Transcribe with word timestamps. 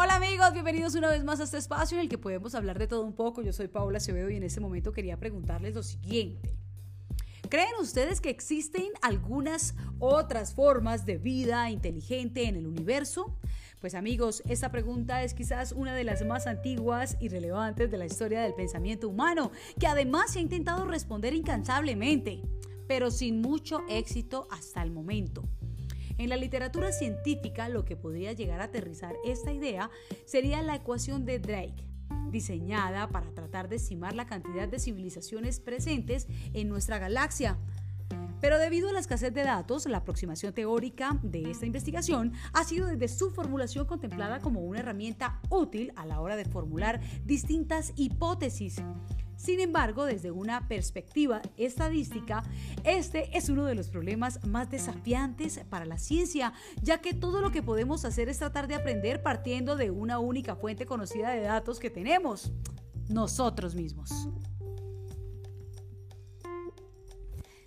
Hola 0.00 0.14
amigos, 0.14 0.52
bienvenidos 0.52 0.94
una 0.94 1.10
vez 1.10 1.24
más 1.24 1.40
a 1.40 1.42
este 1.42 1.58
espacio 1.58 1.96
en 1.96 2.02
el 2.02 2.08
que 2.08 2.18
podemos 2.18 2.54
hablar 2.54 2.78
de 2.78 2.86
todo 2.86 3.02
un 3.02 3.14
poco. 3.14 3.42
Yo 3.42 3.52
soy 3.52 3.66
Paula 3.66 3.98
Acevedo 3.98 4.30
y 4.30 4.36
en 4.36 4.44
este 4.44 4.60
momento 4.60 4.92
quería 4.92 5.18
preguntarles 5.18 5.74
lo 5.74 5.82
siguiente. 5.82 6.54
¿Creen 7.48 7.72
ustedes 7.80 8.20
que 8.20 8.30
existen 8.30 8.86
algunas 9.02 9.74
otras 9.98 10.54
formas 10.54 11.04
de 11.04 11.18
vida 11.18 11.68
inteligente 11.68 12.44
en 12.44 12.54
el 12.54 12.68
universo? 12.68 13.36
Pues 13.80 13.96
amigos, 13.96 14.44
esta 14.48 14.70
pregunta 14.70 15.24
es 15.24 15.34
quizás 15.34 15.72
una 15.72 15.96
de 15.96 16.04
las 16.04 16.24
más 16.24 16.46
antiguas 16.46 17.16
y 17.18 17.28
relevantes 17.28 17.90
de 17.90 17.98
la 17.98 18.06
historia 18.06 18.42
del 18.42 18.54
pensamiento 18.54 19.08
humano, 19.08 19.50
que 19.80 19.88
además 19.88 20.30
se 20.30 20.38
ha 20.38 20.42
intentado 20.42 20.84
responder 20.84 21.34
incansablemente, 21.34 22.40
pero 22.86 23.10
sin 23.10 23.40
mucho 23.40 23.80
éxito 23.88 24.46
hasta 24.52 24.80
el 24.80 24.92
momento. 24.92 25.42
En 26.18 26.30
la 26.30 26.36
literatura 26.36 26.90
científica, 26.90 27.68
lo 27.68 27.84
que 27.84 27.96
podría 27.96 28.32
llegar 28.32 28.60
a 28.60 28.64
aterrizar 28.64 29.14
esta 29.24 29.52
idea 29.52 29.88
sería 30.26 30.60
la 30.62 30.74
ecuación 30.74 31.24
de 31.24 31.38
Drake, 31.38 31.86
diseñada 32.30 33.08
para 33.08 33.32
tratar 33.32 33.68
de 33.68 33.76
estimar 33.76 34.16
la 34.16 34.26
cantidad 34.26 34.66
de 34.66 34.80
civilizaciones 34.80 35.60
presentes 35.60 36.26
en 36.54 36.68
nuestra 36.68 36.98
galaxia. 36.98 37.56
Pero 38.40 38.58
debido 38.58 38.88
a 38.88 38.92
la 38.92 38.98
escasez 38.98 39.32
de 39.32 39.44
datos, 39.44 39.86
la 39.86 39.98
aproximación 39.98 40.52
teórica 40.52 41.18
de 41.22 41.50
esta 41.50 41.66
investigación 41.66 42.32
ha 42.52 42.64
sido 42.64 42.88
desde 42.88 43.08
su 43.08 43.30
formulación 43.30 43.86
contemplada 43.86 44.40
como 44.40 44.60
una 44.60 44.80
herramienta 44.80 45.40
útil 45.50 45.92
a 45.94 46.04
la 46.04 46.20
hora 46.20 46.34
de 46.34 46.44
formular 46.44 47.00
distintas 47.24 47.92
hipótesis 47.96 48.82
sin 49.38 49.60
embargo, 49.60 50.04
desde 50.04 50.32
una 50.32 50.66
perspectiva 50.66 51.40
estadística, 51.56 52.42
este 52.82 53.38
es 53.38 53.48
uno 53.48 53.66
de 53.66 53.76
los 53.76 53.88
problemas 53.88 54.44
más 54.44 54.68
desafiantes 54.68 55.60
para 55.70 55.84
la 55.84 55.96
ciencia, 55.96 56.52
ya 56.82 57.00
que 57.00 57.14
todo 57.14 57.40
lo 57.40 57.52
que 57.52 57.62
podemos 57.62 58.04
hacer 58.04 58.28
es 58.28 58.38
tratar 58.38 58.66
de 58.66 58.74
aprender 58.74 59.22
partiendo 59.22 59.76
de 59.76 59.92
una 59.92 60.18
única 60.18 60.56
fuente 60.56 60.86
conocida 60.86 61.30
de 61.30 61.42
datos 61.42 61.78
que 61.78 61.88
tenemos, 61.88 62.50
nosotros 63.08 63.76
mismos. 63.76 64.10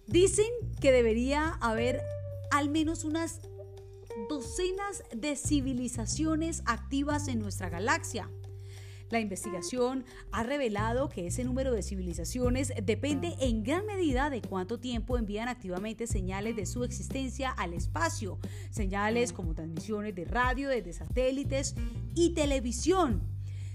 Dicen 0.08 0.52
que 0.82 0.92
debería 0.92 1.58
haber 1.62 2.02
al 2.52 2.67
menos 2.67 3.06
unas 3.06 3.40
docenas 4.28 5.04
de 5.16 5.38
civilizaciones 5.38 6.64
activas 6.66 7.30
en 7.30 7.40
nuestra 7.40 7.70
galaxia. 7.70 8.30
La 9.12 9.20
investigación 9.20 10.06
ha 10.31 10.44
revelado 10.44 11.09
que 11.09 11.28
ese 11.28 11.44
número 11.44 11.73
de 11.73 11.84
civilizaciones 11.84 12.72
depende 12.81 13.36
en 13.42 13.62
gran 13.62 13.86
medida 13.86 14.30
de 14.30 14.42
cuánto 14.42 14.80
tiempo 14.80 15.17
envían 15.17 15.50
activamente 15.50 16.08
señales 16.08 16.56
de 16.56 16.66
su 16.66 16.86
existencia 16.86 17.50
al 17.50 17.73
espacio, 17.73 18.39
señales 18.70 19.34
como 19.34 19.54
transmisiones 19.54 20.16
de 20.16 20.23
radio 20.23 20.70
desde 20.70 20.94
satélites 20.94 21.76
y 22.16 22.34
televisión. 22.34 23.22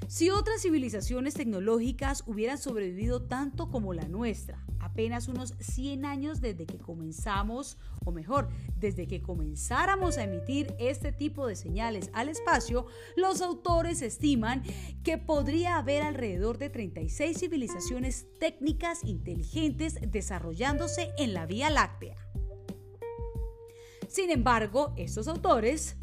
Si 0.09 0.31
otras 0.31 0.63
civilizaciones 0.63 1.35
tecnológicas 1.35 2.25
hubieran 2.27 2.57
sobrevivido 2.57 3.21
tanto 3.21 3.69
como 3.69 3.93
la 3.93 4.09
nuestra, 4.09 4.65
apenas 4.97 5.29
unos 5.29 5.53
100 5.61 6.07
años 6.07 6.41
desde 6.41 6.65
que 6.65 6.79
comenzamos, 6.79 7.77
o 8.07 8.13
mejor, 8.13 8.49
desde 8.79 9.07
que 9.07 9.21
comenzáramos 9.21 10.17
a 10.17 10.25
emitir 10.25 10.75
este 10.79 11.13
tipo 11.13 11.47
de 11.47 11.55
señales 11.55 12.09
al 12.15 12.31
espacio, 12.31 12.87
los 13.15 13.43
autores 13.43 14.01
estiman 14.01 14.63
que 15.05 15.19
podría 15.19 15.77
haber 15.77 16.03
alrededor 16.03 16.57
de 16.57 16.71
36 16.71 17.39
civilizaciones 17.39 18.27
técnicas 18.41 19.05
inteligentes 19.05 19.99
desarrollándose 20.01 21.11
en 21.19 21.35
la 21.35 21.45
Vía 21.45 21.69
Láctea. 21.69 22.17
Sin 24.09 24.31
embargo, 24.31 24.95
estos 24.97 25.29
autores 25.29 25.97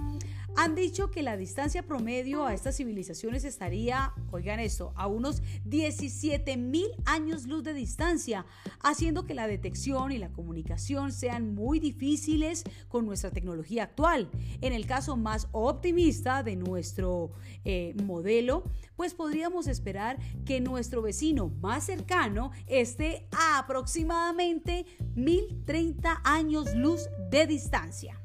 han 0.56 0.76
dicho 0.76 1.09
que 1.09 1.23
la 1.23 1.38
distancia 1.38 1.84
promedio 1.84 2.46
a 2.46 2.54
estas 2.54 2.78
civilizaciones 2.78 3.44
estaría, 3.44 4.14
oigan 4.32 4.60
esto, 4.60 4.94
a 4.95 5.08
unos 5.08 5.42
17 5.66 6.58
mil 6.58 6.88
años 7.05 7.48
luz 7.48 7.64
de 7.64 7.73
distancia, 7.73 8.45
haciendo 8.82 9.26
que 9.26 9.33
la 9.33 9.48
detección 9.48 10.11
y 10.11 10.17
la 10.17 10.30
comunicación 10.30 11.11
sean 11.11 11.55
muy 11.55 11.80
difíciles 11.80 12.64
con 12.88 13.05
nuestra 13.05 13.32
tecnología 13.32 13.83
actual. 13.83 14.30
En 14.61 14.73
el 14.73 14.86
caso 14.86 15.17
más 15.17 15.48
optimista 15.52 16.44
de 16.44 16.56
nuestro 16.56 17.32
eh, 17.66 17.95
modelo, 18.04 18.64
pues 18.95 19.14
podríamos 19.14 19.67
esperar 19.67 20.20
que 20.45 20.61
nuestro 20.61 21.02
vecino 21.02 21.50
más 21.61 21.86
cercano 21.86 22.52
esté 22.67 23.27
a 23.32 23.60
aproximadamente 23.60 24.86
1030 25.16 26.22
años 26.23 26.76
luz 26.76 27.10
de 27.30 27.48
distancia. 27.48 28.23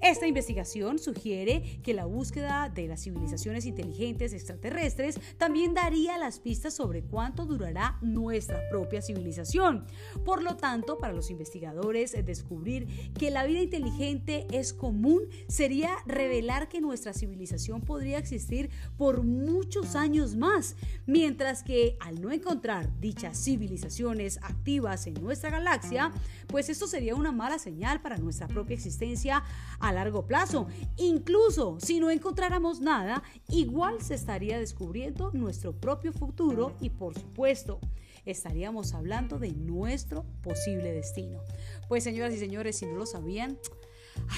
Esta 0.00 0.26
investigación 0.26 0.98
sugiere 0.98 1.80
que 1.82 1.92
la 1.92 2.06
búsqueda 2.06 2.70
de 2.74 2.88
las 2.88 3.02
civilizaciones 3.02 3.66
inteligentes 3.66 4.32
extraterrestres 4.32 5.20
también 5.36 5.74
daría 5.74 6.16
las 6.16 6.40
pistas 6.40 6.72
sobre 6.72 7.02
cuánto 7.02 7.44
durará 7.44 7.98
nuestra 8.00 8.60
propia 8.70 9.02
civilización. 9.02 9.84
Por 10.24 10.42
lo 10.42 10.56
tanto, 10.56 10.98
para 10.98 11.12
los 11.12 11.30
investigadores, 11.30 12.16
descubrir 12.24 13.12
que 13.12 13.30
la 13.30 13.44
vida 13.44 13.60
inteligente 13.60 14.46
es 14.52 14.72
común 14.72 15.22
sería 15.48 15.90
revelar 16.06 16.68
que 16.68 16.80
nuestra 16.80 17.12
civilización 17.12 17.82
podría 17.82 18.16
existir 18.16 18.70
por 18.96 19.22
muchos 19.22 19.96
años 19.96 20.34
más, 20.34 20.76
mientras 21.06 21.62
que 21.62 21.98
al 22.00 22.22
no 22.22 22.32
encontrar 22.32 22.88
dichas 23.00 23.42
civilizaciones 23.44 24.38
activas 24.42 25.06
en 25.06 25.14
nuestra 25.14 25.50
galaxia, 25.50 26.10
pues 26.46 26.70
esto 26.70 26.86
sería 26.86 27.14
una 27.14 27.32
mala 27.32 27.58
señal 27.58 28.00
para 28.00 28.16
nuestra 28.16 28.48
propia 28.48 28.74
existencia 28.74 29.42
largo 29.92 30.26
plazo. 30.26 30.66
Incluso 30.96 31.78
si 31.80 32.00
no 32.00 32.10
encontráramos 32.10 32.80
nada, 32.80 33.22
igual 33.48 34.02
se 34.02 34.14
estaría 34.14 34.58
descubriendo 34.58 35.30
nuestro 35.32 35.72
propio 35.72 36.12
futuro 36.12 36.74
y 36.80 36.90
por 36.90 37.14
supuesto 37.14 37.80
estaríamos 38.24 38.94
hablando 38.94 39.38
de 39.38 39.52
nuestro 39.52 40.24
posible 40.42 40.92
destino. 40.92 41.40
Pues 41.88 42.04
señoras 42.04 42.34
y 42.34 42.38
señores, 42.38 42.76
si 42.78 42.86
no 42.86 42.96
lo 42.96 43.06
sabían, 43.06 43.58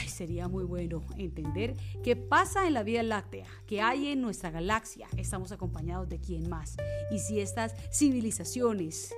sería 0.06 0.48
muy 0.48 0.64
bueno 0.64 1.02
entender 1.16 1.74
qué 2.02 2.16
pasa 2.16 2.66
en 2.66 2.74
la 2.74 2.82
Vía 2.82 3.02
Láctea, 3.02 3.46
qué 3.66 3.80
hay 3.80 4.08
en 4.08 4.22
nuestra 4.22 4.50
galaxia. 4.50 5.08
Estamos 5.16 5.52
acompañados 5.52 6.08
de 6.08 6.20
quién 6.20 6.48
más. 6.48 6.76
Y 7.10 7.18
si 7.18 7.40
estas 7.40 7.74
civilizaciones 7.92 9.14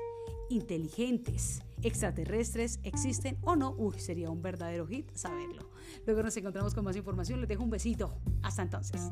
inteligentes 0.50 1.62
extraterrestres 1.82 2.80
existen 2.82 3.38
o 3.42 3.56
no, 3.56 3.74
uy, 3.76 3.98
sería 3.98 4.30
un 4.30 4.42
verdadero 4.42 4.86
hit 4.86 5.10
saberlo. 5.14 5.70
Luego 6.06 6.22
nos 6.22 6.36
encontramos 6.36 6.74
con 6.74 6.84
más 6.84 6.96
información, 6.96 7.40
les 7.40 7.48
dejo 7.48 7.62
un 7.62 7.70
besito. 7.70 8.18
Hasta 8.42 8.62
entonces. 8.62 9.10